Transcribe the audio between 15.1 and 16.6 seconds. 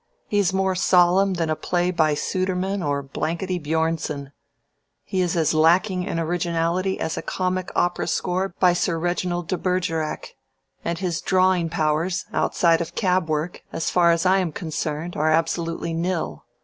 are absolutely nil.